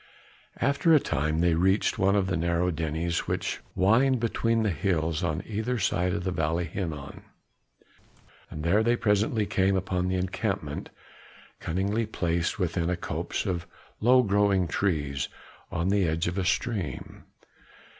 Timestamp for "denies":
2.71-3.27